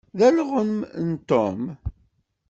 D 0.17 0.19
alɣem 0.27 0.73
n 1.07 1.09
Tom. 1.29 1.61